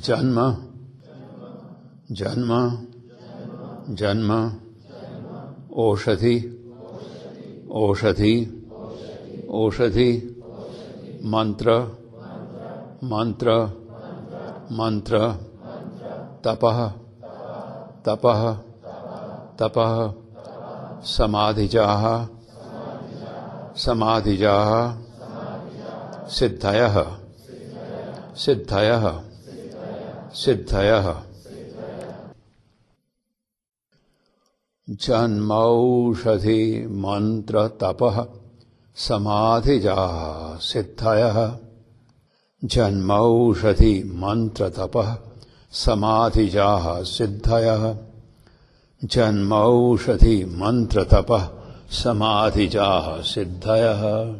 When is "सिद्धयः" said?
26.28-27.16, 28.34-29.33, 30.34-31.22, 40.58-41.58, 47.02-47.96, 53.22-54.34